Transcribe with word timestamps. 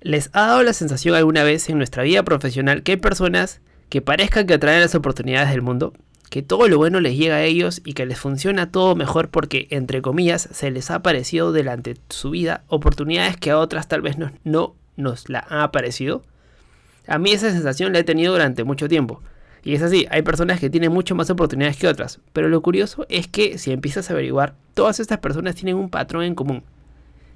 ¿Les 0.00 0.30
ha 0.32 0.46
dado 0.46 0.62
la 0.62 0.72
sensación 0.72 1.14
alguna 1.14 1.42
vez 1.42 1.68
en 1.68 1.78
nuestra 1.78 2.04
vida 2.04 2.22
profesional 2.22 2.82
que 2.82 2.92
hay 2.92 2.96
personas 2.98 3.60
que 3.88 4.00
parezcan 4.00 4.46
que 4.46 4.54
atraen 4.54 4.80
las 4.80 4.94
oportunidades 4.94 5.50
del 5.50 5.62
mundo, 5.62 5.92
que 6.30 6.42
todo 6.42 6.68
lo 6.68 6.76
bueno 6.76 7.00
les 7.00 7.16
llega 7.16 7.36
a 7.36 7.42
ellos 7.42 7.80
y 7.84 7.94
que 7.94 8.06
les 8.06 8.18
funciona 8.18 8.70
todo 8.70 8.94
mejor 8.94 9.30
porque, 9.30 9.66
entre 9.70 10.02
comillas, 10.02 10.48
se 10.52 10.70
les 10.70 10.90
ha 10.90 10.96
aparecido 10.96 11.52
delante 11.52 11.94
de 11.94 12.00
su 12.10 12.30
vida 12.30 12.62
oportunidades 12.68 13.36
que 13.36 13.50
a 13.50 13.58
otras 13.58 13.88
tal 13.88 14.02
vez 14.02 14.18
no, 14.18 14.30
no 14.44 14.74
nos 14.96 15.28
la 15.28 15.46
han 15.48 15.60
aparecido? 15.60 16.22
A 17.06 17.18
mí 17.18 17.30
esa 17.30 17.50
sensación 17.50 17.92
la 17.92 18.00
he 18.00 18.04
tenido 18.04 18.32
durante 18.32 18.64
mucho 18.64 18.88
tiempo. 18.88 19.22
Y 19.64 19.74
es 19.74 19.82
así, 19.82 20.06
hay 20.10 20.22
personas 20.22 20.60
que 20.60 20.70
tienen 20.70 20.92
mucho 20.92 21.14
más 21.14 21.30
oportunidades 21.30 21.76
que 21.76 21.88
otras, 21.88 22.20
pero 22.32 22.48
lo 22.48 22.60
curioso 22.60 23.06
es 23.08 23.26
que 23.26 23.58
si 23.58 23.72
empiezas 23.72 24.08
a 24.08 24.12
averiguar, 24.12 24.54
todas 24.74 25.00
estas 25.00 25.18
personas 25.18 25.56
tienen 25.56 25.76
un 25.76 25.88
patrón 25.88 26.24
en 26.24 26.34
común. 26.34 26.62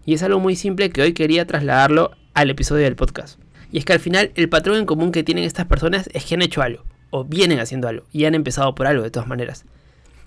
Y 0.05 0.15
es 0.15 0.23
algo 0.23 0.41
muy 0.41 0.57
simple 0.57 0.91
que 0.91 1.03
hoy 1.03 1.13
quería 1.13 1.47
trasladarlo 1.47 2.11
al 2.35 2.51
episodio 2.51 2.85
del 2.85 2.97
podcast. 2.97 3.39
Y 3.71 3.79
es 3.79 3.85
que 3.85 3.93
al 3.93 4.01
final 4.01 4.33
el 4.35 4.49
patrón 4.49 4.77
en 4.77 4.87
común 4.87 5.13
que 5.13 5.23
tienen 5.23 5.45
estas 5.45 5.67
personas 5.67 6.11
es 6.13 6.25
que 6.25 6.35
han 6.35 6.43
hecho 6.43 6.61
algo, 6.61 6.85
o 7.11 7.25
vienen 7.25 7.61
haciendo 7.61 7.89
algo, 7.89 8.05
y 8.13 8.25
han 8.25 8.35
empezado 8.35 8.75
por 8.75 8.87
algo 8.87 9.03
de 9.03 9.11
todas 9.11 9.29
maneras. 9.29 9.65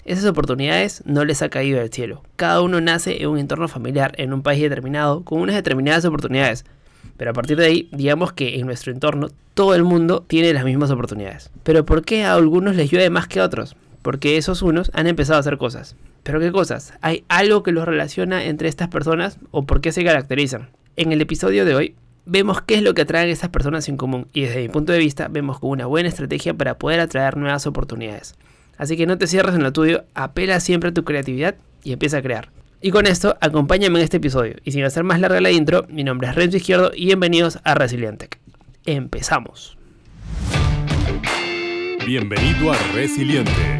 Esas 0.06 0.26
oportunidades 0.26 1.04
no 1.06 1.26
les 1.26 1.42
ha 1.42 1.50
caído 1.50 1.80
del 1.80 1.92
cielo. 1.92 2.24
Cada 2.36 2.62
uno 2.62 2.80
nace 2.80 3.22
en 3.22 3.30
un 3.30 3.40
entorno 3.40 3.68
familiar, 3.68 4.14
en 4.18 4.34
un 4.34 4.44
país 4.44 4.62
determinado, 4.62 5.24
con 5.24 5.42
unas 5.42 5.56
determinadas 5.56 6.06
oportunidades. 6.06 6.64
Pero 7.18 7.32
a 7.32 7.34
partir 7.34 7.58
de 7.58 7.66
ahí, 7.66 7.90
digamos 7.92 8.32
que 8.32 8.60
en 8.60 8.68
nuestro 8.68 8.92
entorno 8.92 9.30
todo 9.56 9.74
el 9.74 9.84
mundo 9.84 10.24
tiene 10.28 10.54
las 10.54 10.64
mismas 10.64 10.92
oportunidades. 10.92 11.50
Pero 11.64 11.86
¿por 11.86 12.04
qué 12.04 12.24
a 12.24 12.34
algunos 12.34 12.76
les 12.76 12.92
llueve 12.92 13.10
más 13.10 13.28
que 13.28 13.40
a 13.40 13.46
otros? 13.46 13.76
Porque 14.02 14.38
esos 14.38 14.62
unos 14.62 14.92
han 14.94 15.08
empezado 15.08 15.38
a 15.38 15.40
hacer 15.40 15.58
cosas. 15.58 15.96
¿Pero 16.26 16.40
qué 16.40 16.52
cosas? 16.52 16.92
¿Hay 17.02 17.24
algo 17.30 17.62
que 17.62 17.72
los 17.72 17.86
relaciona 17.86 18.46
entre 18.46 18.68
estas 18.68 18.88
personas 18.88 19.38
o 19.52 19.68
por 19.68 19.80
qué 19.80 19.92
se 19.92 20.04
caracterizan? 20.04 20.70
En 20.96 21.12
el 21.12 21.22
episodio 21.22 21.66
de 21.66 21.76
hoy 21.76 21.96
vemos 22.26 22.64
qué 22.64 22.74
es 22.74 22.82
lo 22.82 22.96
que 22.96 23.04
atraen 23.04 23.30
esas 23.30 23.52
personas 23.52 23.88
en 23.90 23.96
común 23.96 24.28
y 24.34 24.42
desde 24.42 24.64
mi 24.64 24.70
punto 24.70 24.92
de 24.92 24.98
vista 24.98 25.28
vemos 25.28 25.60
como 25.60 25.74
una 25.74 25.86
buena 25.86 26.10
estrategia 26.10 26.56
para 26.56 26.80
poder 26.80 27.00
atraer 27.00 27.38
nuevas 27.38 27.68
oportunidades. 27.68 28.34
Así 28.76 28.98
que 28.98 29.06
no 29.06 29.20
te 29.20 29.28
cierres 29.28 29.54
en 29.54 29.62
lo 29.62 29.72
tuyo, 29.72 30.06
apela 30.16 30.60
siempre 30.62 30.90
a 30.90 30.94
tu 30.96 31.04
creatividad 31.04 31.58
y 31.84 31.94
empieza 31.94 32.18
a 32.18 32.22
crear. 32.24 32.50
Y 32.82 32.90
con 32.90 33.06
esto, 33.06 33.38
acompáñame 33.40 34.00
en 34.00 34.06
este 34.06 34.18
episodio. 34.18 34.56
Y 34.64 34.72
sin 34.72 34.84
hacer 34.84 35.04
más 35.04 35.20
larga 35.20 35.40
la 35.42 35.52
intro, 35.52 35.86
mi 35.90 36.04
nombre 36.04 36.28
es 36.28 36.34
Renzo 36.34 36.58
Izquierdo 36.58 36.92
y 36.96 37.06
bienvenidos 37.06 37.60
a 37.64 37.76
Resilientec. 37.76 38.40
Empezamos. 38.88 39.78
Bienvenido 42.04 42.72
a 42.72 42.78
Resiliente, 42.96 43.80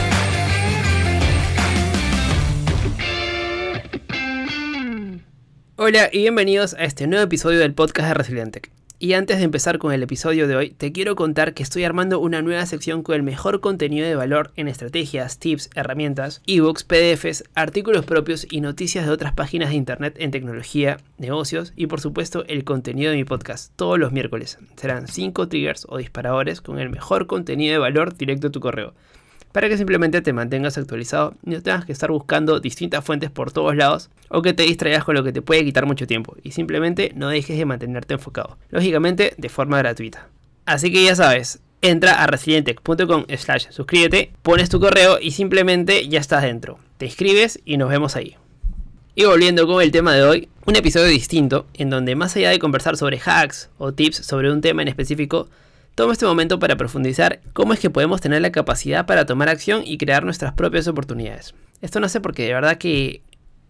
Hola 5.83 6.11
y 6.11 6.19
bienvenidos 6.19 6.75
a 6.75 6.83
este 6.83 7.07
nuevo 7.07 7.23
episodio 7.23 7.57
del 7.57 7.73
podcast 7.73 8.09
de 8.09 8.13
Resiliente. 8.13 8.61
Y 8.99 9.13
antes 9.13 9.39
de 9.39 9.45
empezar 9.45 9.79
con 9.79 9.91
el 9.91 10.03
episodio 10.03 10.47
de 10.47 10.55
hoy, 10.55 10.69
te 10.69 10.91
quiero 10.91 11.15
contar 11.15 11.55
que 11.55 11.63
estoy 11.63 11.85
armando 11.85 12.19
una 12.19 12.43
nueva 12.43 12.67
sección 12.67 13.01
con 13.01 13.15
el 13.15 13.23
mejor 13.23 13.61
contenido 13.61 14.05
de 14.05 14.13
valor 14.13 14.51
en 14.57 14.67
estrategias, 14.67 15.39
tips, 15.39 15.71
herramientas, 15.73 16.43
ebooks, 16.45 16.83
PDFs, 16.83 17.45
artículos 17.55 18.05
propios 18.05 18.45
y 18.51 18.61
noticias 18.61 19.07
de 19.07 19.11
otras 19.11 19.33
páginas 19.33 19.69
de 19.69 19.75
internet 19.77 20.17
en 20.19 20.29
tecnología, 20.29 20.97
negocios 21.17 21.73
y 21.75 21.87
por 21.87 21.99
supuesto 21.99 22.45
el 22.45 22.63
contenido 22.63 23.09
de 23.09 23.17
mi 23.17 23.23
podcast 23.23 23.73
todos 23.75 23.97
los 23.97 24.11
miércoles. 24.11 24.59
Serán 24.75 25.07
5 25.07 25.47
triggers 25.47 25.87
o 25.89 25.97
disparadores 25.97 26.61
con 26.61 26.77
el 26.77 26.91
mejor 26.91 27.25
contenido 27.25 27.73
de 27.73 27.79
valor 27.79 28.15
directo 28.15 28.49
a 28.49 28.51
tu 28.51 28.59
correo 28.59 28.93
para 29.51 29.69
que 29.69 29.77
simplemente 29.77 30.21
te 30.21 30.33
mantengas 30.33 30.77
actualizado 30.77 31.35
y 31.45 31.51
no 31.51 31.61
tengas 31.61 31.85
que 31.85 31.91
estar 31.91 32.11
buscando 32.11 32.59
distintas 32.59 33.03
fuentes 33.03 33.29
por 33.29 33.51
todos 33.51 33.75
lados 33.75 34.09
o 34.29 34.41
que 34.41 34.53
te 34.53 34.63
distraigas 34.63 35.03
con 35.03 35.15
lo 35.15 35.23
que 35.23 35.33
te 35.33 35.41
puede 35.41 35.65
quitar 35.65 35.85
mucho 35.85 36.07
tiempo 36.07 36.35
y 36.43 36.51
simplemente 36.51 37.11
no 37.15 37.29
dejes 37.29 37.57
de 37.57 37.65
mantenerte 37.65 38.13
enfocado, 38.13 38.57
lógicamente 38.69 39.33
de 39.37 39.49
forma 39.49 39.77
gratuita. 39.77 40.27
Así 40.65 40.91
que 40.91 41.03
ya 41.03 41.15
sabes, 41.15 41.59
entra 41.81 42.23
a 42.23 42.27
resilientec.com 42.27 43.25
slash 43.37 43.67
suscríbete, 43.69 44.31
pones 44.41 44.69
tu 44.69 44.79
correo 44.79 45.19
y 45.19 45.31
simplemente 45.31 46.07
ya 46.07 46.19
estás 46.19 46.43
dentro. 46.43 46.79
Te 46.97 47.05
inscribes 47.07 47.59
y 47.65 47.77
nos 47.77 47.89
vemos 47.89 48.15
ahí. 48.15 48.37
Y 49.13 49.25
volviendo 49.25 49.67
con 49.67 49.81
el 49.81 49.91
tema 49.91 50.13
de 50.13 50.23
hoy, 50.23 50.49
un 50.65 50.75
episodio 50.75 51.07
distinto 51.07 51.65
en 51.73 51.89
donde 51.89 52.15
más 52.15 52.35
allá 52.35 52.49
de 52.49 52.59
conversar 52.59 52.95
sobre 52.95 53.19
hacks 53.19 53.69
o 53.77 53.91
tips 53.91 54.17
sobre 54.17 54.51
un 54.51 54.61
tema 54.61 54.83
en 54.83 54.87
específico, 54.87 55.49
Tomo 55.95 56.13
este 56.13 56.25
momento 56.25 56.57
para 56.57 56.77
profundizar 56.77 57.41
cómo 57.51 57.73
es 57.73 57.79
que 57.79 57.89
podemos 57.89 58.21
tener 58.21 58.41
la 58.41 58.53
capacidad 58.53 59.05
para 59.05 59.25
tomar 59.25 59.49
acción 59.49 59.81
y 59.85 59.97
crear 59.97 60.23
nuestras 60.23 60.53
propias 60.53 60.87
oportunidades. 60.87 61.53
Esto 61.81 61.99
no 61.99 62.07
sé 62.07 62.21
porque 62.21 62.45
de 62.45 62.53
verdad 62.53 62.77
que 62.77 63.21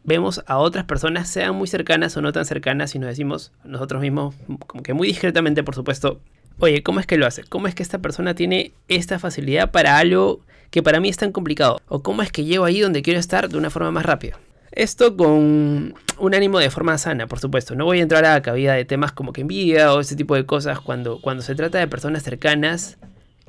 vemos 0.03 0.43
a 0.45 0.59
otras 0.59 0.85
personas, 0.85 1.29
sean 1.29 1.55
muy 1.55 1.67
cercanas 1.67 2.15
o 2.17 2.21
no 2.21 2.31
tan 2.31 2.45
cercanas, 2.45 2.93
y 2.93 2.99
nos 2.99 3.09
decimos 3.09 3.51
nosotros 3.63 4.01
mismos, 4.01 4.35
como 4.67 4.83
que 4.83 4.93
muy 4.93 5.07
discretamente, 5.07 5.63
por 5.63 5.73
supuesto, 5.73 6.21
oye, 6.59 6.83
¿cómo 6.83 6.99
es 6.99 7.07
que 7.07 7.17
lo 7.17 7.25
hace? 7.25 7.43
¿Cómo 7.43 7.67
es 7.67 7.73
que 7.73 7.83
esta 7.83 7.99
persona 7.99 8.35
tiene 8.35 8.71
esta 8.87 9.17
facilidad 9.17 9.71
para 9.71 9.97
algo 9.97 10.41
que 10.69 10.83
para 10.83 10.99
mí 10.99 11.09
es 11.09 11.17
tan 11.17 11.31
complicado? 11.31 11.81
¿O 11.87 12.03
cómo 12.03 12.21
es 12.21 12.31
que 12.31 12.45
llego 12.45 12.65
ahí 12.65 12.81
donde 12.81 13.01
quiero 13.01 13.19
estar 13.19 13.49
de 13.49 13.57
una 13.57 13.71
forma 13.71 13.89
más 13.89 14.05
rápida? 14.05 14.37
Esto 14.71 15.17
con 15.17 15.95
un 16.17 16.33
ánimo 16.33 16.59
de 16.59 16.69
forma 16.69 16.97
sana, 16.97 17.27
por 17.27 17.39
supuesto. 17.39 17.75
No 17.75 17.85
voy 17.85 17.99
a 17.99 18.03
entrar 18.03 18.23
a 18.25 18.41
cabida 18.41 18.73
de 18.73 18.85
temas 18.85 19.11
como 19.11 19.33
que 19.33 19.41
envidia 19.41 19.93
o 19.93 19.99
ese 19.99 20.15
tipo 20.15 20.35
de 20.35 20.45
cosas 20.45 20.79
cuando, 20.79 21.19
cuando 21.19 21.43
se 21.43 21.55
trata 21.55 21.79
de 21.79 21.87
personas 21.87 22.23
cercanas 22.23 22.97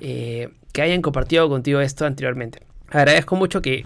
eh, 0.00 0.48
que 0.72 0.82
hayan 0.82 1.00
compartido 1.00 1.48
contigo 1.48 1.80
esto 1.80 2.06
anteriormente. 2.06 2.62
Agradezco 2.88 3.36
mucho 3.36 3.62
que 3.62 3.84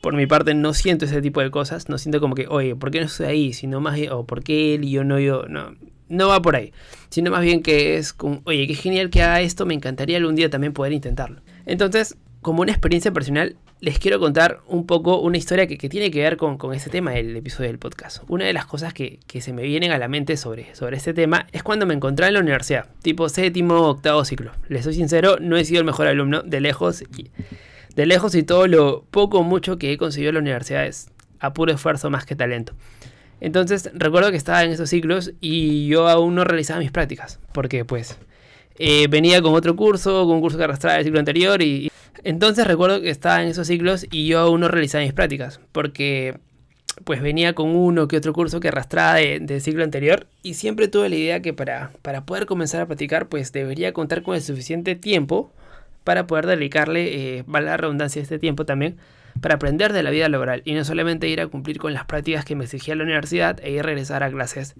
por 0.00 0.14
mi 0.14 0.26
parte 0.26 0.54
no 0.54 0.72
siento 0.72 1.04
ese 1.04 1.20
tipo 1.20 1.40
de 1.40 1.50
cosas. 1.50 1.88
No 1.90 1.98
siento 1.98 2.20
como 2.20 2.34
que, 2.34 2.46
oye, 2.48 2.74
¿por 2.74 2.90
qué 2.90 3.00
no 3.00 3.06
estoy 3.06 3.26
ahí? 3.26 3.52
Sino 3.52 3.80
más 3.80 3.98
o 4.10 4.24
¿por 4.24 4.42
qué 4.42 4.74
él 4.74 4.84
y 4.84 4.90
yo 4.90 5.04
no 5.04 5.18
yo? 5.18 5.44
No, 5.48 5.74
no 6.08 6.28
va 6.28 6.40
por 6.40 6.56
ahí. 6.56 6.72
Sino 7.10 7.30
más 7.30 7.42
bien 7.42 7.62
que 7.62 7.98
es 7.98 8.14
como, 8.14 8.40
oye, 8.44 8.66
qué 8.66 8.74
genial 8.74 9.10
que 9.10 9.22
haga 9.22 9.42
esto. 9.42 9.66
Me 9.66 9.74
encantaría 9.74 10.16
algún 10.16 10.34
día 10.34 10.48
también 10.48 10.72
poder 10.72 10.94
intentarlo. 10.94 11.42
Entonces, 11.66 12.16
como 12.40 12.62
una 12.62 12.72
experiencia 12.72 13.12
personal, 13.12 13.56
les 13.80 13.98
quiero 13.98 14.18
contar 14.18 14.60
un 14.66 14.86
poco 14.86 15.20
una 15.20 15.38
historia 15.38 15.66
que, 15.66 15.76
tiene 15.88 16.10
que 16.10 16.20
ver 16.20 16.36
con, 16.36 16.58
con, 16.58 16.74
este 16.74 16.90
tema 16.90 17.12
del 17.12 17.36
episodio 17.36 17.68
del 17.68 17.78
podcast. 17.78 18.22
Una 18.28 18.44
de 18.44 18.52
las 18.52 18.66
cosas 18.66 18.92
que, 18.92 19.20
se 19.40 19.52
me 19.52 19.62
vienen 19.62 19.92
a 19.92 19.98
la 19.98 20.08
mente 20.08 20.36
sobre, 20.36 20.74
sobre 20.74 20.96
este 20.96 21.14
tema 21.14 21.46
es 21.52 21.62
cuando 21.62 21.86
me 21.86 21.94
encontré 21.94 22.26
en 22.26 22.34
la 22.34 22.40
universidad, 22.40 22.86
tipo 23.02 23.28
séptimo, 23.28 23.88
octavo 23.88 24.24
ciclo. 24.24 24.52
Les 24.68 24.84
soy 24.84 24.94
sincero, 24.94 25.38
no 25.40 25.56
he 25.56 25.64
sido 25.64 25.80
el 25.80 25.86
mejor 25.86 26.06
alumno 26.06 26.42
de 26.42 26.60
lejos. 26.60 27.02
Y, 27.02 27.30
de 27.94 28.06
lejos 28.06 28.34
y 28.34 28.42
todo 28.42 28.66
lo 28.66 29.04
poco 29.10 29.38
o 29.38 29.42
mucho 29.42 29.78
que 29.78 29.92
he 29.92 29.98
conseguido 29.98 30.30
en 30.30 30.34
la 30.36 30.40
universidad 30.40 30.86
es 30.86 31.10
a 31.38 31.52
puro 31.52 31.72
esfuerzo 31.72 32.10
más 32.10 32.24
que 32.24 32.36
talento. 32.36 32.74
Entonces 33.40 33.90
recuerdo 33.94 34.30
que 34.30 34.36
estaba 34.36 34.62
en 34.64 34.70
esos 34.70 34.90
ciclos 34.90 35.32
y 35.40 35.86
yo 35.86 36.08
aún 36.08 36.34
no 36.34 36.44
realizaba 36.44 36.80
mis 36.80 36.90
prácticas, 36.90 37.40
porque 37.52 37.84
pues 37.84 38.18
eh, 38.78 39.06
venía 39.08 39.42
con 39.42 39.54
otro 39.54 39.76
curso, 39.76 40.24
con 40.24 40.36
un 40.36 40.40
curso 40.40 40.58
que 40.58 40.64
arrastraba 40.64 40.98
el 40.98 41.04
ciclo 41.04 41.18
anterior 41.18 41.60
y, 41.62 41.90
entonces 42.24 42.66
recuerdo 42.66 43.00
que 43.00 43.10
estaba 43.10 43.42
en 43.42 43.48
esos 43.48 43.66
ciclos 43.66 44.06
y 44.10 44.26
yo 44.26 44.40
aún 44.40 44.60
no 44.60 44.68
realizaba 44.68 45.04
mis 45.04 45.12
prácticas, 45.12 45.60
porque 45.72 46.38
pues 47.04 47.22
venía 47.22 47.54
con 47.54 47.74
uno 47.74 48.08
que 48.08 48.16
otro 48.16 48.32
curso 48.32 48.60
que 48.60 48.68
arrastraba 48.68 49.14
del 49.14 49.60
ciclo 49.60 49.84
anterior 49.84 50.26
y 50.42 50.54
siempre 50.54 50.88
tuve 50.88 51.08
la 51.08 51.16
idea 51.16 51.40
que 51.40 51.54
para, 51.54 51.92
para 52.02 52.26
poder 52.26 52.46
comenzar 52.46 52.82
a 52.82 52.86
practicar 52.86 53.28
pues 53.28 53.52
debería 53.52 53.92
contar 53.92 54.22
con 54.22 54.34
el 54.34 54.42
suficiente 54.42 54.96
tiempo 54.96 55.50
para 56.04 56.26
poder 56.26 56.46
dedicarle, 56.46 57.38
eh, 57.38 57.44
la 57.46 57.76
redundancia, 57.76 58.20
este 58.20 58.38
tiempo 58.38 58.64
también, 58.64 58.96
para 59.40 59.54
aprender 59.54 59.92
de 59.92 60.02
la 60.02 60.10
vida 60.10 60.28
laboral 60.28 60.62
y 60.64 60.74
no 60.74 60.84
solamente 60.84 61.28
ir 61.28 61.40
a 61.40 61.46
cumplir 61.46 61.78
con 61.78 61.94
las 61.94 62.04
prácticas 62.04 62.44
que 62.44 62.56
me 62.56 62.64
exigía 62.64 62.94
la 62.96 63.04
universidad 63.04 63.60
e 63.62 63.70
ir 63.70 63.80
a 63.80 63.82
regresar 63.84 64.22
a 64.22 64.30
clases 64.30 64.74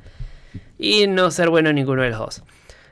y 0.79 1.07
no 1.07 1.31
ser 1.31 1.51
bueno 1.51 1.71
en 1.71 1.77
ninguno 1.77 2.03
de 2.03 2.11
los 2.11 2.19
dos. 2.19 2.43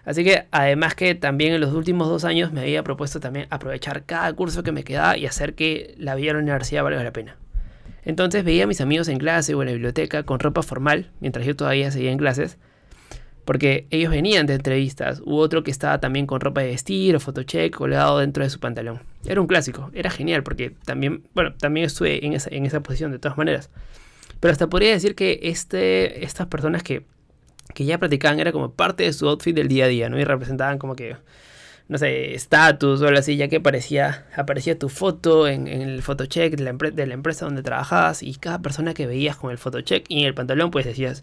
Así 0.08 0.24
que 0.24 0.46
además 0.52 0.94
que 0.94 1.14
también 1.14 1.52
en 1.52 1.60
los 1.60 1.74
últimos 1.74 2.08
dos 2.08 2.24
años 2.24 2.50
me 2.50 2.62
había 2.62 2.82
propuesto 2.82 3.20
también 3.20 3.46
aprovechar 3.50 4.06
cada 4.06 4.32
curso 4.32 4.62
que 4.62 4.72
me 4.72 4.82
quedaba 4.82 5.18
y 5.18 5.26
hacer 5.26 5.54
que 5.54 5.94
la 5.98 6.14
vida 6.14 6.30
en 6.30 6.38
la 6.38 6.42
universidad 6.44 6.82
valga 6.82 7.04
la 7.04 7.12
pena. 7.12 7.36
Entonces 8.06 8.42
veía 8.42 8.64
a 8.64 8.66
mis 8.66 8.80
amigos 8.80 9.08
en 9.08 9.18
clase 9.18 9.54
o 9.54 9.60
en 9.60 9.66
la 9.66 9.72
biblioteca 9.72 10.22
con 10.22 10.40
ropa 10.40 10.62
formal, 10.62 11.10
mientras 11.20 11.44
yo 11.44 11.54
todavía 11.54 11.90
seguía 11.90 12.10
en 12.10 12.16
clases, 12.16 12.56
porque 13.44 13.86
ellos 13.90 14.10
venían 14.10 14.46
de 14.46 14.54
entrevistas, 14.54 15.20
u 15.26 15.36
otro 15.36 15.62
que 15.62 15.70
estaba 15.70 16.00
también 16.00 16.26
con 16.26 16.40
ropa 16.40 16.62
de 16.62 16.68
vestir 16.68 17.14
o 17.14 17.20
photocheck 17.20 17.76
colgado 17.76 18.18
dentro 18.18 18.42
de 18.42 18.48
su 18.48 18.60
pantalón. 18.60 19.02
Era 19.26 19.42
un 19.42 19.46
clásico, 19.46 19.90
era 19.92 20.08
genial, 20.08 20.42
porque 20.42 20.70
también, 20.86 21.24
bueno, 21.34 21.52
también 21.52 21.84
estuve 21.84 22.24
en 22.24 22.32
esa, 22.32 22.48
en 22.50 22.64
esa 22.64 22.80
posición 22.80 23.12
de 23.12 23.18
todas 23.18 23.36
maneras. 23.36 23.68
Pero 24.40 24.52
hasta 24.52 24.68
podría 24.68 24.92
decir 24.92 25.14
que 25.14 25.40
este, 25.42 26.24
estas 26.24 26.46
personas 26.46 26.82
que 26.82 27.04
que 27.74 27.84
ya 27.84 27.98
practicaban, 27.98 28.40
era 28.40 28.52
como 28.52 28.72
parte 28.72 29.04
de 29.04 29.12
su 29.12 29.28
outfit 29.28 29.54
del 29.54 29.68
día 29.68 29.86
a 29.86 29.88
día, 29.88 30.08
¿no? 30.08 30.18
Y 30.18 30.24
representaban 30.24 30.78
como 30.78 30.96
que, 30.96 31.16
no 31.88 31.98
sé, 31.98 32.34
estatus 32.34 33.00
o 33.02 33.06
algo 33.06 33.18
así, 33.18 33.36
ya 33.36 33.48
que 33.48 33.56
aparecía, 33.56 34.26
aparecía 34.36 34.78
tu 34.78 34.88
foto 34.88 35.48
en, 35.48 35.68
el 35.68 36.02
photocheck 36.02 36.56
de 36.56 36.64
la, 36.64 36.72
de 36.72 37.06
la 37.06 37.14
empresa 37.14 37.44
donde 37.44 37.62
trabajabas 37.62 38.22
y 38.22 38.34
cada 38.34 38.60
persona 38.60 38.94
que 38.94 39.06
veías 39.06 39.36
con 39.36 39.50
el 39.50 39.58
photocheck 39.58 40.04
y 40.08 40.20
en 40.20 40.26
el 40.26 40.34
pantalón, 40.34 40.70
pues 40.70 40.86
decías, 40.86 41.22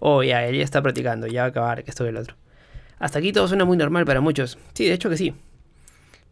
oh, 0.00 0.22
ya, 0.22 0.46
él 0.46 0.56
ya 0.56 0.64
está 0.64 0.82
practicando, 0.82 1.26
ya 1.26 1.42
va 1.42 1.46
a 1.46 1.50
acabar, 1.50 1.84
que 1.84 1.90
esto 1.90 2.04
y 2.04 2.08
el 2.08 2.16
otro. 2.16 2.36
Hasta 2.98 3.18
aquí 3.18 3.32
todo 3.32 3.46
suena 3.46 3.64
muy 3.64 3.76
normal 3.76 4.06
para 4.06 4.20
muchos. 4.20 4.58
Sí, 4.72 4.86
de 4.86 4.94
hecho 4.94 5.10
que 5.10 5.18
sí. 5.18 5.34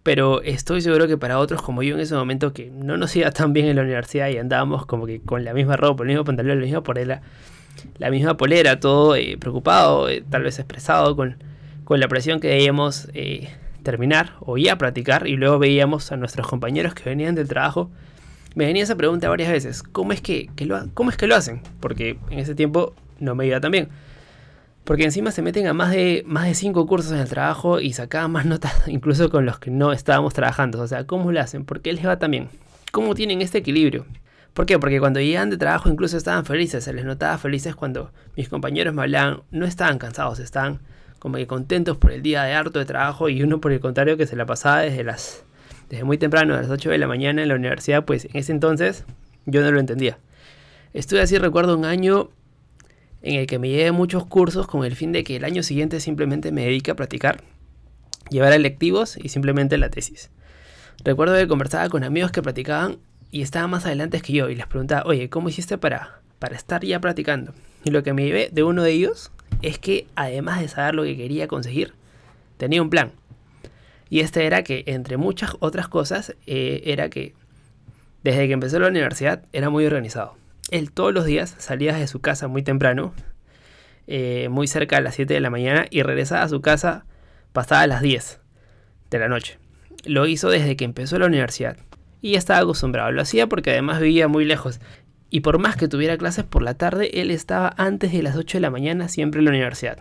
Pero 0.02 0.42
estoy 0.42 0.82
seguro 0.82 1.06
que 1.08 1.16
para 1.16 1.38
otros 1.38 1.62
como 1.62 1.82
yo 1.82 1.94
en 1.94 2.00
ese 2.00 2.14
momento 2.14 2.52
que 2.52 2.70
no 2.70 2.96
nos 2.96 3.14
iba 3.16 3.30
tan 3.30 3.52
bien 3.52 3.66
en 3.66 3.76
la 3.76 3.82
universidad 3.82 4.28
y 4.28 4.36
andábamos 4.36 4.86
como 4.86 5.06
que 5.06 5.20
con 5.20 5.44
la 5.44 5.54
misma 5.54 5.76
ropa, 5.76 6.04
el 6.04 6.08
mismo 6.08 6.24
pantalón, 6.24 6.58
la 6.58 6.64
misma 6.64 6.82
polera, 6.82 7.22
la 7.98 8.10
misma 8.10 8.36
polera, 8.36 8.80
todo 8.80 9.16
eh, 9.16 9.36
preocupado, 9.38 10.08
eh, 10.08 10.22
tal 10.28 10.42
vez 10.42 10.58
expresado 10.58 11.16
con, 11.16 11.36
la 11.88 12.08
presión 12.08 12.40
que 12.40 12.48
debíamos 12.48 13.08
eh, 13.14 13.48
terminar 13.82 14.34
o 14.40 14.56
ya 14.56 14.76
practicar 14.76 15.26
y 15.26 15.36
luego 15.36 15.58
veíamos 15.58 16.10
a 16.12 16.16
nuestros 16.16 16.46
compañeros 16.46 16.94
que 16.94 17.04
venían 17.04 17.34
del 17.34 17.48
trabajo. 17.48 17.90
Me 18.54 18.66
venía 18.66 18.82
esa 18.82 18.96
pregunta 18.96 19.28
varias 19.28 19.50
veces, 19.50 19.82
¿cómo 19.82 20.12
es 20.12 20.20
que, 20.20 20.48
lo, 20.58 20.88
¿cómo 20.94 21.10
es 21.10 21.16
que 21.16 21.26
lo 21.26 21.36
hacen? 21.36 21.62
Porque 21.80 22.18
en 22.30 22.38
ese 22.38 22.54
tiempo 22.54 22.94
no 23.20 23.34
me 23.34 23.46
iba 23.46 23.60
tan 23.60 23.72
bien. 23.72 23.88
Porque 24.84 25.04
encima 25.04 25.30
se 25.30 25.40
meten 25.40 25.66
a 25.66 25.72
más 25.72 25.90
de, 25.92 26.24
más 26.26 26.46
de 26.46 26.54
cinco 26.54 26.86
cursos 26.86 27.12
en 27.12 27.18
el 27.18 27.28
trabajo 27.28 27.80
y 27.80 27.92
sacaban 27.94 28.30
más 28.30 28.44
notas 28.44 28.74
incluso 28.86 29.30
con 29.30 29.46
los 29.46 29.58
que 29.58 29.70
no 29.70 29.92
estábamos 29.92 30.34
trabajando. 30.34 30.80
O 30.80 30.86
sea, 30.86 31.06
¿cómo 31.06 31.32
lo 31.32 31.40
hacen? 31.40 31.64
¿Por 31.64 31.80
qué 31.80 31.92
les 31.92 32.06
va 32.06 32.18
tan 32.18 32.30
bien? 32.30 32.48
¿Cómo 32.92 33.14
tienen 33.14 33.40
este 33.40 33.58
equilibrio? 33.58 34.06
¿Por 34.54 34.66
qué? 34.66 34.78
Porque 34.78 35.00
cuando 35.00 35.20
llegan 35.20 35.50
de 35.50 35.56
trabajo 35.56 35.88
incluso 35.88 36.16
estaban 36.16 36.44
felices. 36.44 36.84
Se 36.84 36.92
les 36.92 37.04
notaba 37.04 37.36
felices 37.38 37.74
cuando 37.74 38.12
mis 38.36 38.48
compañeros 38.48 38.94
me 38.94 39.02
hablaban. 39.02 39.42
No 39.50 39.66
estaban 39.66 39.98
cansados, 39.98 40.38
estaban 40.38 40.80
como 41.18 41.36
que 41.36 41.46
contentos 41.46 41.96
por 41.96 42.12
el 42.12 42.22
día 42.22 42.44
de 42.44 42.54
harto 42.54 42.78
de 42.78 42.84
trabajo 42.84 43.28
y 43.28 43.42
uno 43.42 43.60
por 43.60 43.72
el 43.72 43.80
contrario 43.80 44.16
que 44.16 44.26
se 44.26 44.36
la 44.36 44.46
pasaba 44.46 44.80
desde 44.80 45.02
las 45.04 45.44
desde 45.88 46.04
muy 46.04 46.18
temprano, 46.18 46.54
a 46.54 46.62
las 46.62 46.70
8 46.70 46.90
de 46.90 46.98
la 46.98 47.06
mañana 47.06 47.42
en 47.42 47.48
la 47.48 47.54
universidad, 47.54 48.04
pues 48.04 48.24
en 48.24 48.36
ese 48.36 48.52
entonces 48.52 49.04
yo 49.46 49.60
no 49.60 49.70
lo 49.70 49.80
entendía. 49.80 50.18
Estuve 50.92 51.20
así, 51.20 51.38
recuerdo 51.38 51.76
un 51.76 51.84
año 51.84 52.30
en 53.22 53.36
el 53.36 53.46
que 53.46 53.58
me 53.58 53.68
llevé 53.68 53.92
muchos 53.92 54.26
cursos 54.26 54.66
con 54.66 54.84
el 54.84 54.96
fin 54.96 55.12
de 55.12 55.24
que 55.24 55.36
el 55.36 55.44
año 55.44 55.62
siguiente 55.62 56.00
simplemente 56.00 56.52
me 56.52 56.64
dedique 56.64 56.90
a 56.90 56.94
practicar, 56.94 57.42
llevar 58.30 58.52
electivos 58.52 59.16
y 59.16 59.28
simplemente 59.28 59.78
la 59.78 59.90
tesis. 59.90 60.30
Recuerdo 61.04 61.36
que 61.36 61.48
conversaba 61.48 61.88
con 61.88 62.04
amigos 62.04 62.30
que 62.30 62.42
practicaban 62.42 62.98
y 63.34 63.42
estaban 63.42 63.70
más 63.70 63.84
adelante 63.84 64.20
que 64.20 64.32
yo 64.32 64.48
y 64.48 64.54
les 64.54 64.66
preguntaba, 64.66 65.02
oye, 65.06 65.28
¿cómo 65.28 65.48
hiciste 65.48 65.76
para, 65.76 66.20
para 66.38 66.56
estar 66.56 66.84
ya 66.84 67.00
practicando? 67.00 67.52
Y 67.82 67.90
lo 67.90 68.02
que 68.02 68.12
me 68.12 68.24
llevé 68.24 68.48
de 68.52 68.62
uno 68.62 68.82
de 68.82 68.92
ellos 68.92 69.32
es 69.60 69.78
que 69.78 70.06
además 70.14 70.60
de 70.60 70.68
saber 70.68 70.94
lo 70.94 71.02
que 71.02 71.16
quería 71.16 71.48
conseguir, 71.48 71.94
tenía 72.58 72.80
un 72.80 72.90
plan. 72.90 73.12
Y 74.08 74.20
este 74.20 74.46
era 74.46 74.62
que, 74.62 74.84
entre 74.86 75.16
muchas 75.16 75.56
otras 75.58 75.88
cosas, 75.88 76.36
eh, 76.46 76.82
era 76.84 77.10
que 77.10 77.34
desde 78.22 78.46
que 78.46 78.52
empezó 78.52 78.78
la 78.78 78.88
universidad 78.88 79.42
era 79.52 79.68
muy 79.68 79.84
organizado 79.84 80.36
él 80.70 80.90
todos 80.92 81.12
los 81.12 81.24
días 81.24 81.54
salía 81.58 81.94
de 81.94 82.06
su 82.06 82.20
casa 82.20 82.48
muy 82.48 82.62
temprano, 82.62 83.14
eh, 84.06 84.48
muy 84.50 84.66
cerca 84.66 84.96
de 84.96 85.02
las 85.02 85.14
7 85.14 85.34
de 85.34 85.40
la 85.40 85.50
mañana, 85.50 85.86
y 85.90 86.02
regresaba 86.02 86.42
a 86.42 86.48
su 86.48 86.60
casa 86.60 87.04
pasada 87.52 87.86
las 87.86 88.02
10 88.02 88.40
de 89.10 89.18
la 89.18 89.28
noche. 89.28 89.58
Lo 90.04 90.26
hizo 90.26 90.50
desde 90.50 90.76
que 90.76 90.84
empezó 90.84 91.18
la 91.18 91.26
universidad. 91.26 91.76
Y 92.24 92.30
ya 92.32 92.38
estaba 92.38 92.60
acostumbrado. 92.60 93.12
Lo 93.12 93.20
hacía 93.20 93.48
porque 93.48 93.72
además 93.72 94.00
vivía 94.00 94.28
muy 94.28 94.46
lejos. 94.46 94.80
Y 95.28 95.40
por 95.40 95.58
más 95.58 95.76
que 95.76 95.88
tuviera 95.88 96.16
clases 96.16 96.44
por 96.44 96.62
la 96.62 96.72
tarde, 96.72 97.20
él 97.20 97.30
estaba 97.30 97.74
antes 97.76 98.12
de 98.12 98.22
las 98.22 98.34
8 98.34 98.56
de 98.56 98.62
la 98.62 98.70
mañana 98.70 99.08
siempre 99.08 99.40
en 99.40 99.44
la 99.44 99.50
universidad. 99.50 99.98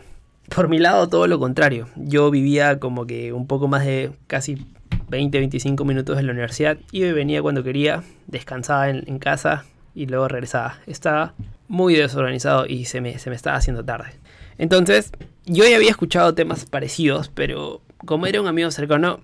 Por 0.55 0.69
mi 0.69 0.79
lado, 0.79 1.09
todo 1.09 1.27
lo 1.27 1.37
contrario. 1.37 1.89
Yo 1.97 2.31
vivía 2.31 2.79
como 2.79 3.05
que 3.05 3.33
un 3.33 3.45
poco 3.45 3.67
más 3.67 3.83
de 3.85 4.13
casi 4.27 4.65
20, 5.09 5.37
25 5.37 5.83
minutos 5.83 6.17
en 6.17 6.27
la 6.27 6.31
universidad. 6.31 6.77
Y 6.93 7.01
venía 7.11 7.41
cuando 7.41 7.61
quería, 7.61 8.03
descansaba 8.27 8.89
en, 8.89 9.03
en 9.05 9.19
casa, 9.19 9.65
y 9.93 10.05
luego 10.05 10.29
regresaba. 10.29 10.79
Estaba 10.87 11.33
muy 11.67 11.93
desorganizado 11.95 12.65
y 12.65 12.85
se 12.85 13.01
me, 13.01 13.19
se 13.19 13.29
me 13.29 13.35
estaba 13.35 13.57
haciendo 13.57 13.83
tarde. 13.83 14.11
Entonces, 14.57 15.11
yo 15.45 15.65
ya 15.65 15.75
había 15.75 15.89
escuchado 15.89 16.33
temas 16.33 16.65
parecidos, 16.67 17.29
pero 17.33 17.81
como 18.05 18.27
era 18.27 18.39
un 18.39 18.47
amigo 18.47 18.71
cercano, 18.71 19.19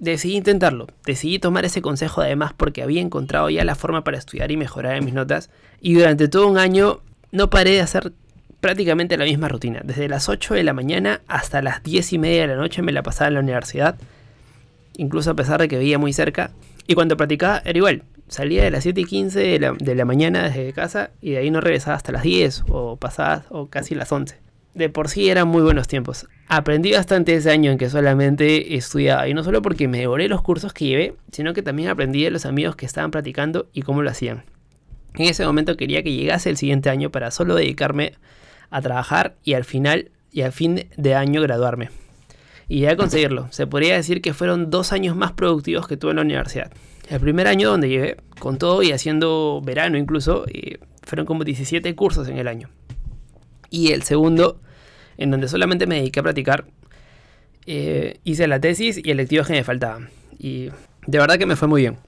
decidí 0.00 0.36
intentarlo. 0.36 0.88
Decidí 1.04 1.38
tomar 1.38 1.64
ese 1.64 1.80
consejo 1.80 2.22
además 2.22 2.52
porque 2.56 2.82
había 2.82 3.00
encontrado 3.00 3.48
ya 3.50 3.64
la 3.64 3.76
forma 3.76 4.02
para 4.02 4.18
estudiar 4.18 4.50
y 4.50 4.56
mejorar 4.56 4.96
en 4.96 5.04
mis 5.04 5.14
notas. 5.14 5.50
Y 5.80 5.94
durante 5.94 6.26
todo 6.28 6.48
un 6.48 6.58
año 6.58 7.00
no 7.30 7.50
paré 7.50 7.72
de 7.72 7.80
hacer 7.82 8.12
prácticamente 8.60 9.16
la 9.16 9.24
misma 9.24 9.48
rutina. 9.48 9.80
Desde 9.84 10.08
las 10.08 10.28
8 10.28 10.54
de 10.54 10.64
la 10.64 10.72
mañana 10.72 11.20
hasta 11.28 11.62
las 11.62 11.82
10 11.82 12.14
y 12.14 12.18
media 12.18 12.42
de 12.42 12.48
la 12.48 12.56
noche 12.56 12.82
me 12.82 12.92
la 12.92 13.02
pasaba 13.02 13.28
en 13.28 13.34
la 13.34 13.40
universidad. 13.40 13.96
Incluso 14.96 15.30
a 15.30 15.34
pesar 15.34 15.60
de 15.60 15.68
que 15.68 15.78
veía 15.78 15.98
muy 15.98 16.12
cerca. 16.12 16.50
Y 16.86 16.94
cuando 16.94 17.16
practicaba 17.16 17.62
era 17.64 17.78
igual 17.78 18.02
salía 18.28 18.62
de 18.62 18.70
las 18.70 18.84
7 18.84 19.00
y 19.00 19.04
15 19.04 19.40
de 19.40 19.58
la, 19.58 19.72
de 19.72 19.94
la, 19.96 20.04
mañana 20.04 20.44
desde 20.44 20.72
casa 20.72 21.10
y 21.20 21.32
de 21.32 21.38
ahí 21.38 21.50
no 21.50 21.60
regresaba 21.60 21.96
hasta 21.96 22.12
las 22.12 22.22
10 22.22 22.64
o 22.68 22.96
pasadas 22.96 23.44
o 23.50 23.66
casi 23.66 23.96
las 23.96 24.10
11. 24.12 24.38
De 24.74 24.88
por 24.88 25.08
sí 25.08 25.28
eran 25.28 25.48
muy 25.48 25.62
buenos 25.62 25.88
tiempos. 25.88 26.28
Aprendí 26.46 26.92
bastante 26.92 27.34
ese 27.34 27.50
año 27.50 27.72
en 27.72 27.78
que 27.78 27.90
solamente 27.90 28.76
estudiaba 28.76 29.28
y 29.28 29.34
no 29.34 29.42
solo 29.42 29.62
porque 29.62 29.88
me 29.88 29.98
devoré 29.98 30.28
los 30.28 30.42
cursos 30.42 30.72
que 30.72 30.86
llevé, 30.86 31.14
sino 31.32 31.54
que 31.54 31.62
también 31.62 31.88
aprendí 31.88 32.22
de 32.22 32.30
los 32.30 32.46
amigos 32.46 32.76
que 32.76 32.86
estaban 32.86 33.10
practicando 33.10 33.68
y 33.72 33.82
cómo 33.82 34.02
lo 34.02 34.10
hacían. 34.10 34.44
En 35.14 35.26
ese 35.26 35.44
momento 35.44 35.76
quería 35.76 36.02
que 36.02 36.12
llegase 36.12 36.50
el 36.50 36.56
siguiente 36.56 36.88
año 36.88 37.10
para 37.10 37.30
solo 37.30 37.56
dedicarme 37.56 38.12
a 38.70 38.80
trabajar 38.80 39.36
y 39.42 39.54
al 39.54 39.64
final 39.64 40.10
y 40.32 40.42
al 40.42 40.52
fin 40.52 40.88
de 40.96 41.14
año 41.14 41.42
graduarme. 41.42 41.90
Y 42.68 42.80
ya 42.80 42.96
conseguirlo. 42.96 43.48
Se 43.50 43.66
podría 43.66 43.96
decir 43.96 44.22
que 44.22 44.32
fueron 44.32 44.70
dos 44.70 44.92
años 44.92 45.16
más 45.16 45.32
productivos 45.32 45.88
que 45.88 45.96
tuve 45.96 46.12
en 46.12 46.16
la 46.16 46.22
universidad. 46.22 46.70
El 47.08 47.18
primer 47.18 47.48
año 47.48 47.68
donde 47.68 47.88
llegué, 47.88 48.16
con 48.38 48.58
todo 48.58 48.84
y 48.84 48.92
haciendo 48.92 49.60
verano 49.64 49.98
incluso, 49.98 50.44
eh, 50.46 50.78
fueron 51.02 51.26
como 51.26 51.42
17 51.42 51.92
cursos 51.96 52.28
en 52.28 52.38
el 52.38 52.46
año. 52.46 52.68
Y 53.70 53.92
el 53.92 54.02
segundo, 54.02 54.60
en 55.16 55.30
donde 55.30 55.48
solamente 55.48 55.86
me 55.86 55.96
dediqué 55.96 56.20
a 56.20 56.24
practicar, 56.24 56.66
eh, 57.66 58.18
hice 58.24 58.46
la 58.48 58.60
tesis 58.60 59.00
y 59.02 59.10
electivos 59.10 59.46
que 59.46 59.52
me 59.54 59.64
faltaban. 59.64 60.10
Y 60.38 60.70
de 61.06 61.18
verdad 61.18 61.38
que 61.38 61.46
me 61.46 61.56
fue 61.56 61.68
muy 61.68 61.82
bien. 61.82 61.98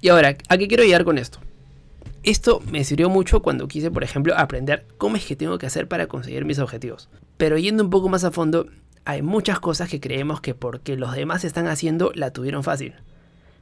Y 0.00 0.08
ahora, 0.08 0.36
¿a 0.48 0.58
qué 0.58 0.68
quiero 0.68 0.84
llegar 0.84 1.04
con 1.04 1.16
esto? 1.16 1.38
Esto 2.22 2.60
me 2.70 2.84
sirvió 2.84 3.08
mucho 3.08 3.40
cuando 3.40 3.66
quise, 3.66 3.90
por 3.90 4.04
ejemplo, 4.04 4.34
aprender 4.36 4.86
cómo 4.98 5.16
es 5.16 5.24
que 5.24 5.36
tengo 5.36 5.58
que 5.58 5.66
hacer 5.66 5.88
para 5.88 6.06
conseguir 6.06 6.44
mis 6.44 6.58
objetivos. 6.58 7.08
Pero 7.36 7.58
yendo 7.58 7.82
un 7.82 7.90
poco 7.90 8.08
más 8.08 8.24
a 8.24 8.30
fondo, 8.30 8.66
hay 9.04 9.22
muchas 9.22 9.58
cosas 9.58 9.88
que 9.88 10.00
creemos 10.00 10.40
que 10.40 10.54
porque 10.54 10.96
los 10.96 11.14
demás 11.14 11.44
están 11.44 11.66
haciendo 11.66 12.12
la 12.14 12.32
tuvieron 12.32 12.62
fácil. 12.62 12.94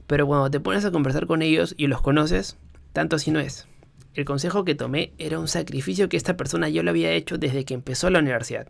Pero 0.06 0.26
cuando 0.26 0.50
te 0.50 0.60
pones 0.60 0.84
a 0.84 0.90
conversar 0.90 1.26
con 1.26 1.40
ellos 1.40 1.74
y 1.78 1.86
los 1.86 2.02
conoces, 2.02 2.56
tanto 2.92 3.16
así 3.16 3.30
no 3.30 3.40
es. 3.40 3.66
El 4.14 4.24
consejo 4.24 4.64
que 4.64 4.74
tomé 4.74 5.12
era 5.18 5.38
un 5.38 5.48
sacrificio 5.48 6.08
que 6.08 6.16
esta 6.16 6.36
persona 6.36 6.68
yo 6.68 6.82
lo 6.82 6.90
había 6.90 7.12
hecho 7.12 7.38
desde 7.38 7.64
que 7.64 7.74
empezó 7.74 8.10
la 8.10 8.18
universidad. 8.18 8.66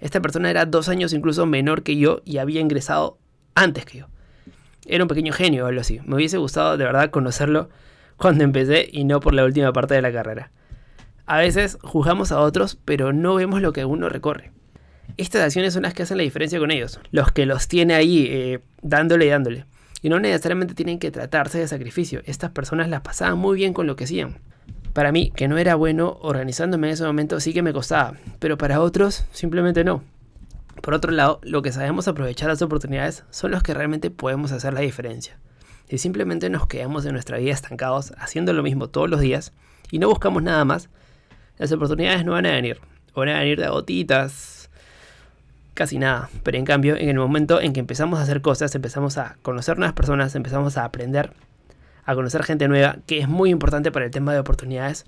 Esta 0.00 0.20
persona 0.20 0.50
era 0.50 0.66
dos 0.66 0.88
años 0.88 1.12
incluso 1.12 1.46
menor 1.46 1.82
que 1.82 1.96
yo 1.96 2.22
y 2.24 2.38
había 2.38 2.60
ingresado 2.60 3.18
antes 3.54 3.84
que 3.84 3.98
yo. 3.98 4.06
Era 4.86 5.04
un 5.04 5.08
pequeño 5.08 5.32
genio 5.32 5.64
o 5.64 5.68
algo 5.68 5.80
así. 5.80 6.00
Me 6.04 6.14
hubiese 6.14 6.38
gustado 6.38 6.76
de 6.76 6.84
verdad 6.84 7.10
conocerlo 7.10 7.68
cuando 8.16 8.44
empecé 8.44 8.88
y 8.90 9.04
no 9.04 9.20
por 9.20 9.34
la 9.34 9.44
última 9.44 9.72
parte 9.72 9.94
de 9.94 10.02
la 10.02 10.12
carrera. 10.12 10.52
A 11.26 11.38
veces 11.38 11.76
juzgamos 11.82 12.32
a 12.32 12.40
otros, 12.40 12.78
pero 12.84 13.12
no 13.12 13.34
vemos 13.34 13.60
lo 13.60 13.72
que 13.72 13.84
uno 13.84 14.08
recorre. 14.08 14.52
Estas 15.16 15.42
acciones 15.42 15.74
son 15.74 15.82
las 15.82 15.94
que 15.94 16.04
hacen 16.04 16.16
la 16.16 16.22
diferencia 16.22 16.58
con 16.58 16.70
ellos, 16.70 17.00
los 17.10 17.32
que 17.32 17.44
los 17.44 17.66
tiene 17.66 17.94
ahí 17.94 18.26
eh, 18.30 18.60
dándole 18.82 19.26
y 19.26 19.28
dándole. 19.28 19.66
Y 20.00 20.08
no 20.08 20.20
necesariamente 20.20 20.74
tienen 20.74 20.98
que 20.98 21.10
tratarse 21.10 21.58
de 21.58 21.66
sacrificio. 21.66 22.22
Estas 22.24 22.50
personas 22.50 22.88
las 22.88 23.00
pasaban 23.00 23.38
muy 23.38 23.56
bien 23.56 23.72
con 23.72 23.86
lo 23.86 23.96
que 23.96 24.04
hacían. 24.04 24.38
Para 24.92 25.12
mí, 25.12 25.30
que 25.34 25.48
no 25.48 25.58
era 25.58 25.74
bueno, 25.74 26.18
organizándome 26.22 26.88
en 26.88 26.94
ese 26.94 27.04
momento 27.04 27.40
sí 27.40 27.52
que 27.52 27.62
me 27.62 27.72
costaba, 27.72 28.14
pero 28.38 28.58
para 28.58 28.80
otros 28.80 29.24
simplemente 29.32 29.84
no. 29.84 30.02
Por 30.82 30.94
otro 30.94 31.12
lado, 31.12 31.40
lo 31.42 31.62
que 31.62 31.72
sabemos 31.72 32.08
aprovechar 32.08 32.48
las 32.48 32.62
oportunidades 32.62 33.24
son 33.30 33.50
los 33.50 33.62
que 33.62 33.74
realmente 33.74 34.10
podemos 34.10 34.52
hacer 34.52 34.74
la 34.74 34.80
diferencia. 34.80 35.38
Si 35.88 35.98
simplemente 35.98 36.50
nos 36.50 36.66
quedamos 36.66 37.06
en 37.06 37.12
nuestra 37.12 37.38
vida 37.38 37.52
estancados 37.52 38.12
haciendo 38.18 38.52
lo 38.52 38.62
mismo 38.62 38.88
todos 38.88 39.08
los 39.08 39.20
días 39.20 39.52
y 39.90 39.98
no 39.98 40.08
buscamos 40.08 40.42
nada 40.42 40.64
más, 40.64 40.88
las 41.56 41.72
oportunidades 41.72 42.24
no 42.24 42.32
van 42.32 42.46
a 42.46 42.50
venir. 42.50 42.78
Van 43.14 43.28
a 43.30 43.40
venir 43.40 43.58
de 43.58 43.68
gotitas, 43.68 44.70
casi 45.74 45.98
nada. 45.98 46.28
Pero 46.42 46.58
en 46.58 46.64
cambio, 46.64 46.96
en 46.96 47.08
el 47.08 47.18
momento 47.18 47.60
en 47.60 47.72
que 47.72 47.80
empezamos 47.80 48.18
a 48.18 48.22
hacer 48.22 48.42
cosas, 48.42 48.74
empezamos 48.74 49.18
a 49.18 49.36
conocer 49.42 49.78
nuevas 49.78 49.94
personas, 49.94 50.34
empezamos 50.34 50.76
a 50.76 50.84
aprender, 50.84 51.32
a 52.08 52.14
conocer 52.14 52.42
gente 52.42 52.68
nueva, 52.68 52.96
que 53.06 53.18
es 53.18 53.28
muy 53.28 53.50
importante 53.50 53.92
para 53.92 54.06
el 54.06 54.10
tema 54.10 54.32
de 54.32 54.38
oportunidades, 54.38 55.04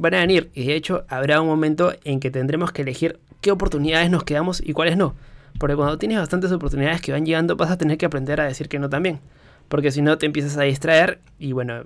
van 0.00 0.14
a 0.14 0.18
venir. 0.18 0.50
Y 0.54 0.66
de 0.66 0.74
hecho, 0.74 1.04
habrá 1.08 1.40
un 1.40 1.46
momento 1.46 1.94
en 2.02 2.18
que 2.18 2.32
tendremos 2.32 2.72
que 2.72 2.82
elegir 2.82 3.20
qué 3.40 3.52
oportunidades 3.52 4.10
nos 4.10 4.24
quedamos 4.24 4.60
y 4.60 4.72
cuáles 4.72 4.96
no. 4.96 5.14
Porque 5.60 5.76
cuando 5.76 5.98
tienes 5.98 6.18
bastantes 6.18 6.50
oportunidades 6.50 7.00
que 7.00 7.12
van 7.12 7.24
llegando, 7.24 7.54
vas 7.54 7.70
a 7.70 7.78
tener 7.78 7.96
que 7.96 8.06
aprender 8.06 8.40
a 8.40 8.44
decir 8.44 8.68
que 8.68 8.80
no 8.80 8.90
también. 8.90 9.20
Porque 9.68 9.92
si 9.92 10.02
no, 10.02 10.18
te 10.18 10.26
empiezas 10.26 10.56
a 10.56 10.62
distraer 10.62 11.20
y 11.38 11.52
bueno, 11.52 11.84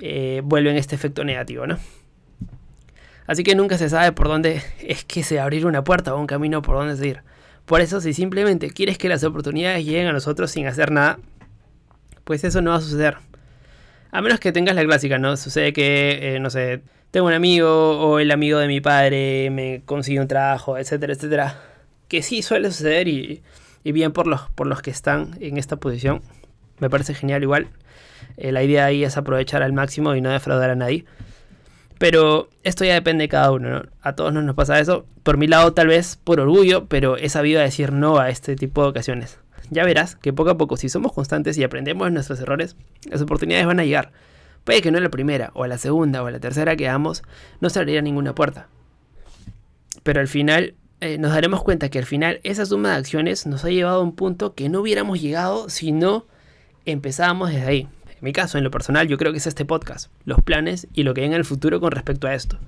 eh, 0.00 0.42
vuelve 0.42 0.72
en 0.72 0.76
este 0.76 0.96
efecto 0.96 1.22
negativo, 1.22 1.68
¿no? 1.68 1.78
Así 3.28 3.44
que 3.44 3.54
nunca 3.54 3.78
se 3.78 3.88
sabe 3.88 4.10
por 4.10 4.26
dónde 4.26 4.64
es 4.80 5.04
que 5.04 5.22
se 5.22 5.38
abrir 5.38 5.64
una 5.64 5.84
puerta 5.84 6.12
o 6.12 6.18
un 6.18 6.26
camino 6.26 6.60
por 6.60 6.74
dónde 6.74 6.96
seguir. 6.96 7.22
Por 7.66 7.80
eso, 7.82 8.00
si 8.00 8.14
simplemente 8.14 8.72
quieres 8.72 8.98
que 8.98 9.08
las 9.08 9.22
oportunidades 9.22 9.84
lleguen 9.84 10.08
a 10.08 10.12
nosotros 10.12 10.50
sin 10.50 10.66
hacer 10.66 10.90
nada, 10.90 11.20
pues 12.24 12.42
eso 12.42 12.60
no 12.62 12.70
va 12.70 12.78
a 12.78 12.80
suceder. 12.80 13.29
A 14.12 14.20
menos 14.22 14.40
que 14.40 14.52
tengas 14.52 14.74
la 14.74 14.84
clásica, 14.84 15.18
¿no? 15.18 15.36
Sucede 15.36 15.72
que, 15.72 16.34
eh, 16.34 16.40
no 16.40 16.50
sé, 16.50 16.82
tengo 17.10 17.26
un 17.26 17.32
amigo 17.32 18.00
o 18.00 18.18
el 18.18 18.30
amigo 18.30 18.58
de 18.58 18.66
mi 18.66 18.80
padre 18.80 19.50
me 19.50 19.82
consigue 19.84 20.20
un 20.20 20.28
trabajo, 20.28 20.78
etcétera, 20.78 21.12
etcétera. 21.12 21.60
Que 22.08 22.22
sí 22.22 22.42
suele 22.42 22.70
suceder 22.70 23.08
y, 23.08 23.42
bien 23.84 24.12
por 24.12 24.26
los, 24.26 24.42
por 24.50 24.66
los 24.66 24.82
que 24.82 24.90
están 24.90 25.36
en 25.40 25.58
esta 25.58 25.76
posición. 25.76 26.22
Me 26.78 26.90
parece 26.90 27.14
genial 27.14 27.42
igual. 27.42 27.68
Eh, 28.36 28.52
la 28.52 28.62
idea 28.62 28.86
ahí 28.86 29.04
es 29.04 29.16
aprovechar 29.16 29.62
al 29.62 29.72
máximo 29.72 30.14
y 30.14 30.20
no 30.20 30.30
defraudar 30.30 30.70
a 30.70 30.76
nadie. 30.76 31.04
Pero 31.98 32.48
esto 32.62 32.84
ya 32.84 32.94
depende 32.94 33.24
de 33.24 33.28
cada 33.28 33.52
uno, 33.52 33.68
¿no? 33.68 33.82
A 34.00 34.14
todos 34.14 34.32
nos 34.32 34.54
pasa 34.56 34.80
eso. 34.80 35.06
Por 35.22 35.36
mi 35.36 35.46
lado, 35.46 35.72
tal 35.74 35.88
vez 35.88 36.16
por 36.16 36.40
orgullo, 36.40 36.86
pero 36.86 37.16
he 37.16 37.28
sabido 37.28 37.60
decir 37.60 37.92
no 37.92 38.18
a 38.18 38.30
este 38.30 38.56
tipo 38.56 38.82
de 38.82 38.88
ocasiones. 38.88 39.38
Ya 39.70 39.84
verás 39.84 40.16
que 40.16 40.32
poco 40.32 40.50
a 40.50 40.58
poco, 40.58 40.76
si 40.76 40.88
somos 40.88 41.12
constantes 41.12 41.56
y 41.56 41.64
aprendemos 41.64 42.06
de 42.06 42.10
nuestros 42.10 42.40
errores, 42.40 42.76
las 43.08 43.22
oportunidades 43.22 43.66
van 43.66 43.80
a 43.80 43.84
llegar. 43.84 44.12
Puede 44.64 44.82
que 44.82 44.90
no 44.90 44.98
a 44.98 45.00
la 45.00 45.10
primera, 45.10 45.50
o 45.54 45.64
a 45.64 45.68
la 45.68 45.78
segunda, 45.78 46.22
o 46.22 46.26
a 46.26 46.30
la 46.30 46.40
tercera 46.40 46.76
que 46.76 46.88
hagamos, 46.88 47.22
no 47.60 47.70
se 47.70 47.78
abriría 47.78 48.02
ninguna 48.02 48.34
puerta. 48.34 48.68
Pero 50.02 50.20
al 50.20 50.28
final 50.28 50.74
eh, 51.00 51.18
nos 51.18 51.32
daremos 51.32 51.62
cuenta 51.62 51.88
que 51.88 51.98
al 51.98 52.04
final 52.04 52.40
esa 52.42 52.66
suma 52.66 52.90
de 52.90 52.96
acciones 52.96 53.46
nos 53.46 53.64
ha 53.64 53.70
llevado 53.70 54.00
a 54.00 54.02
un 54.02 54.14
punto 54.14 54.54
que 54.54 54.68
no 54.68 54.80
hubiéramos 54.80 55.20
llegado 55.20 55.70
si 55.70 55.92
no 55.92 56.26
empezábamos 56.84 57.50
desde 57.50 57.66
ahí. 57.66 57.88
En 58.08 58.18
mi 58.20 58.32
caso, 58.32 58.58
en 58.58 58.64
lo 58.64 58.70
personal, 58.70 59.08
yo 59.08 59.16
creo 59.16 59.32
que 59.32 59.38
es 59.38 59.46
este 59.46 59.64
podcast, 59.64 60.10
los 60.24 60.42
planes 60.42 60.88
y 60.92 61.04
lo 61.04 61.14
que 61.14 61.22
viene 61.22 61.36
en 61.36 61.40
el 61.40 61.46
futuro 61.46 61.80
con 61.80 61.92
respecto 61.92 62.26
a 62.26 62.34
esto. 62.34 62.58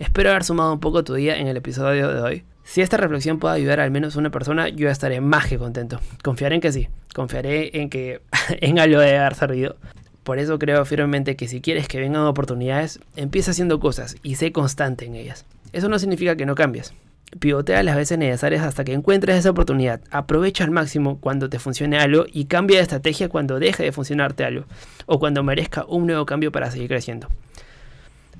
Espero 0.00 0.30
haber 0.30 0.44
sumado 0.44 0.72
un 0.72 0.80
poco 0.80 1.04
tu 1.04 1.12
día 1.12 1.36
en 1.36 1.46
el 1.46 1.58
episodio 1.58 2.08
de 2.08 2.22
hoy. 2.22 2.44
Si 2.64 2.80
esta 2.80 2.96
reflexión 2.96 3.38
puede 3.38 3.56
ayudar 3.56 3.80
a 3.80 3.84
al 3.84 3.90
menos 3.90 4.16
una 4.16 4.30
persona, 4.30 4.70
yo 4.70 4.88
estaré 4.88 5.20
más 5.20 5.46
que 5.46 5.58
contento. 5.58 6.00
Confiaré 6.24 6.54
en 6.54 6.62
que 6.62 6.72
sí. 6.72 6.88
Confiaré 7.14 7.78
en 7.78 7.90
que 7.90 8.22
en 8.48 8.78
algo 8.78 8.98
de 8.98 9.18
haber 9.18 9.34
servido. 9.34 9.76
Por 10.22 10.38
eso 10.38 10.58
creo 10.58 10.86
firmemente 10.86 11.36
que 11.36 11.48
si 11.48 11.60
quieres 11.60 11.86
que 11.86 12.00
vengan 12.00 12.22
oportunidades, 12.22 12.98
empieza 13.14 13.50
haciendo 13.50 13.78
cosas 13.78 14.16
y 14.22 14.36
sé 14.36 14.52
constante 14.52 15.04
en 15.04 15.16
ellas. 15.16 15.44
Eso 15.72 15.90
no 15.90 15.98
significa 15.98 16.34
que 16.34 16.46
no 16.46 16.54
cambies. 16.54 16.94
Pivotea 17.38 17.82
las 17.82 17.96
veces 17.96 18.16
necesarias 18.16 18.64
hasta 18.64 18.84
que 18.84 18.94
encuentres 18.94 19.36
esa 19.36 19.50
oportunidad. 19.50 20.00
Aprovecha 20.10 20.64
al 20.64 20.70
máximo 20.70 21.18
cuando 21.20 21.50
te 21.50 21.58
funcione 21.58 21.98
algo 21.98 22.24
y 22.32 22.46
cambia 22.46 22.78
de 22.78 22.84
estrategia 22.84 23.28
cuando 23.28 23.58
deje 23.58 23.82
de 23.82 23.92
funcionarte 23.92 24.46
algo 24.46 24.64
o 25.04 25.18
cuando 25.18 25.42
merezca 25.42 25.84
un 25.84 26.06
nuevo 26.06 26.24
cambio 26.24 26.50
para 26.52 26.70
seguir 26.70 26.88
creciendo. 26.88 27.28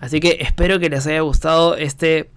Así 0.00 0.18
que 0.18 0.38
espero 0.40 0.80
que 0.80 0.88
les 0.88 1.06
haya 1.06 1.20
gustado 1.20 1.76
este 1.76 2.30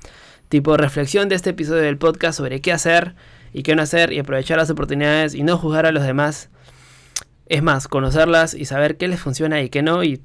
tipo 0.50 0.72
de 0.72 0.78
reflexión 0.78 1.30
de 1.30 1.36
este 1.36 1.52
episodio 1.52 1.82
del 1.82 1.98
podcast 1.98 2.38
sobre 2.38 2.62
qué 2.62 2.72
hacer 2.72 3.16
y 3.54 3.64
qué 3.64 3.76
no 3.76 3.82
hacer 3.82 4.12
y 4.12 4.20
aprovechar 4.20 4.58
las 4.58 4.70
oportunidades 4.70 5.34
y 5.34 5.44
no 5.44 5.58
juzgar 5.58 5.86
a 5.86 5.92
los 5.92 6.04
demás. 6.04 6.50
Es 7.48 7.64
más, 7.64 7.88
conocerlas 7.88 8.54
y 8.54 8.66
saber 8.66 8.98
qué 8.98 9.08
les 9.08 9.20
funciona 9.20 9.62
y 9.62 9.70
qué 9.70 9.82
no 9.82 10.04
y 10.04 10.22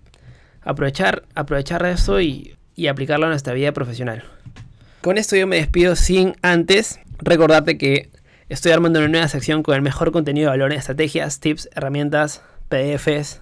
aprovechar, 0.63 1.25
aprovechar 1.35 1.87
eso 1.87 2.21
y, 2.21 2.57
y 2.75 2.89
aplicarlo 2.89 3.27
a 3.27 3.31
nuestra 3.31 3.55
vida 3.55 3.73
profesional. 3.73 4.25
Con 5.01 5.17
esto 5.17 5.37
yo 5.37 5.47
me 5.47 5.57
despido 5.57 5.95
sin 5.95 6.35
antes 6.43 6.99
recordarte 7.19 7.79
que 7.79 8.11
estoy 8.49 8.73
armando 8.73 8.99
una 8.99 9.09
nueva 9.09 9.29
sección 9.29 9.63
con 9.63 9.77
el 9.77 9.83
mejor 9.83 10.11
contenido 10.11 10.47
de 10.47 10.59
valor 10.59 10.73
en 10.73 10.79
estrategias, 10.79 11.39
tips, 11.39 11.69
herramientas, 11.75 12.43
PDFs, 12.69 13.41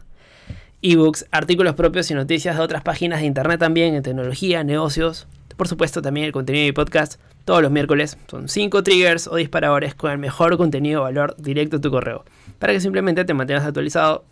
ebooks, 0.82 1.26
artículos 1.30 1.74
propios 1.74 2.10
y 2.10 2.14
noticias 2.14 2.56
de 2.56 2.62
otras 2.62 2.82
páginas 2.82 3.20
de 3.20 3.26
internet 3.26 3.60
también 3.60 3.94
en 3.94 4.02
tecnología, 4.02 4.64
negocios. 4.64 5.26
Por 5.56 5.68
supuesto 5.68 6.02
también 6.02 6.26
el 6.26 6.32
contenido 6.32 6.62
de 6.64 6.68
mi 6.68 6.72
podcast 6.72 7.20
todos 7.44 7.62
los 7.62 7.70
miércoles. 7.70 8.18
Son 8.30 8.48
5 8.48 8.82
triggers 8.82 9.26
o 9.26 9.36
disparadores 9.36 9.94
con 9.94 10.10
el 10.10 10.18
mejor 10.18 10.56
contenido 10.56 11.00
de 11.00 11.04
valor 11.04 11.36
directo 11.38 11.76
a 11.76 11.80
tu 11.80 11.90
correo. 11.90 12.24
Para 12.58 12.72
que 12.72 12.80
simplemente 12.80 13.24
te 13.24 13.34
mantengas 13.34 13.64
actualizado. 13.64 14.24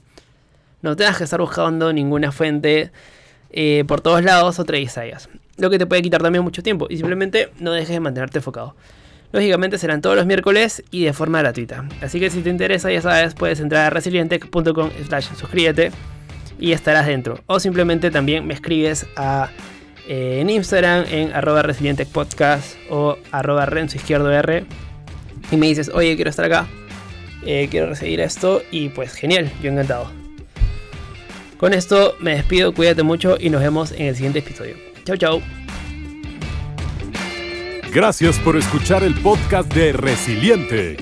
No 0.82 0.96
tengas 0.96 1.16
que 1.18 1.24
estar 1.24 1.40
buscando 1.40 1.92
ninguna 1.92 2.30
fuente 2.30 2.90
eh, 3.50 3.84
por 3.86 4.00
todos 4.00 4.22
lados 4.22 4.58
o 4.58 4.64
distraigas 4.64 5.28
lo 5.56 5.70
que 5.70 5.78
te 5.78 5.86
puede 5.86 6.02
quitar 6.02 6.22
también 6.22 6.42
mucho 6.44 6.62
tiempo 6.62 6.86
y 6.90 6.96
simplemente 6.96 7.50
no 7.58 7.72
dejes 7.72 7.90
de 7.90 8.00
mantenerte 8.00 8.38
enfocado. 8.38 8.74
Lógicamente 9.32 9.78
serán 9.78 10.00
todos 10.00 10.16
los 10.16 10.26
miércoles 10.26 10.84
y 10.90 11.04
de 11.04 11.12
forma 11.12 11.40
gratuita. 11.40 11.84
Así 12.00 12.20
que 12.20 12.30
si 12.30 12.40
te 12.42 12.50
interesa, 12.50 12.92
ya 12.92 13.02
sabes, 13.02 13.34
puedes 13.34 13.58
entrar 13.58 13.86
a 13.86 13.90
resilientech.com 13.90 14.90
slash 15.06 15.28
suscríbete 15.36 15.90
y 16.64 16.72
estarás 16.72 17.06
dentro. 17.06 17.38
O 17.44 17.60
simplemente 17.60 18.10
también 18.10 18.46
me 18.46 18.54
escribes 18.54 19.04
a, 19.16 19.50
eh, 20.08 20.38
en 20.40 20.48
Instagram 20.48 21.04
en 21.10 21.30
arroba 21.34 21.60
resilientechpodcast 21.62 22.76
o 22.88 23.18
arroba 23.32 23.66
renzo 23.66 23.98
izquierdo 23.98 24.32
R 24.32 24.64
y 25.50 25.56
me 25.58 25.66
dices, 25.66 25.90
oye, 25.92 26.16
quiero 26.16 26.30
estar 26.30 26.46
acá, 26.46 26.66
eh, 27.44 27.68
quiero 27.70 27.86
recibir 27.86 28.20
esto 28.20 28.62
y 28.70 28.88
pues 28.88 29.12
genial, 29.12 29.52
yo 29.62 29.70
encantado. 29.70 30.10
Con 31.58 31.74
esto 31.74 32.16
me 32.18 32.34
despido, 32.34 32.72
cuídate 32.72 33.02
mucho 33.02 33.36
y 33.38 33.50
nos 33.50 33.60
vemos 33.60 33.92
en 33.92 34.06
el 34.06 34.14
siguiente 34.14 34.38
episodio. 34.38 34.76
Chau, 35.04 35.18
chau. 35.18 35.42
Gracias 37.92 38.38
por 38.38 38.56
escuchar 38.56 39.04
el 39.04 39.14
podcast 39.14 39.70
de 39.74 39.92
Resiliente. 39.92 40.96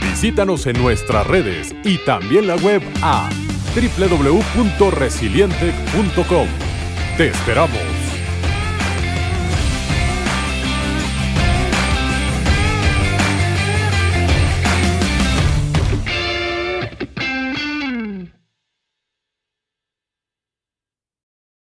Visítanos 0.00 0.66
en 0.66 0.80
nuestras 0.82 1.26
redes 1.26 1.74
y 1.84 1.98
también 1.98 2.46
la 2.46 2.56
web 2.56 2.82
a 3.02 3.28
www.resiliente.com. 3.74 6.48
Te 7.16 7.28
esperamos. 7.28 7.91